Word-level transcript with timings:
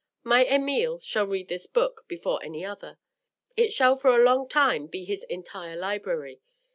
My 0.23 0.45
Emile 0.47 0.97
shall 0.99 1.27
read 1.27 1.47
this 1.47 1.67
book 1.67 2.05
before 2.07 2.43
any 2.43 2.65
other. 2.65 2.97
It 3.55 3.71
shall 3.71 3.95
for 3.95 4.15
a 4.15 4.23
long 4.23 4.49
time 4.49 4.87
be 4.87 5.05
his 5.05 5.21
entire 5.25 5.75
library. 5.75 6.41